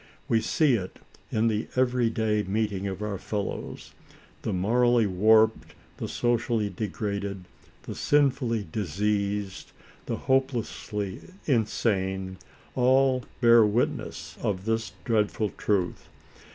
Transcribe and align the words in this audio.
We 0.27 0.41
see 0.41 0.73
it 0.73 0.97
in 1.31 1.47
the 1.47 1.67
everyday 1.75 2.41
meeting 2.41 2.89
with 2.89 3.03
our 3.03 3.19
fellows; 3.19 3.91
the 4.41 4.51
morally 4.51 5.05
warped, 5.05 5.75
the 5.97 6.07
socially 6.07 6.71
degraded, 6.75 7.45
the 7.83 7.93
sin 7.93 8.31
fully 8.31 8.63
diseased, 8.71 9.71
the 10.07 10.15
hopelessly 10.17 11.21
insane, 11.45 12.37
all 12.73 13.25
bear 13.41 13.63
wit 13.63 13.89
118 13.89 14.03
ALICE; 14.03 14.37
OR, 14.37 14.41
THE 14.41 14.41
WAGES 14.41 14.41
OF 14.41 14.41
SIN. 14.41 14.41
ness 14.41 14.45
of 14.49 14.65
this 14.65 14.93
dreadful 15.05 15.49
truth. 15.49 16.09